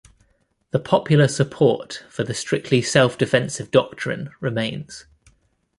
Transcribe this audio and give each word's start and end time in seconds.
The 0.71 0.79
popular 0.79 1.27
support 1.27 2.03
for 2.09 2.23
the 2.23 2.33
strictly 2.33 2.81
self-defensive 2.81 3.69
doctrine 3.69 4.31
remains. 4.39 5.05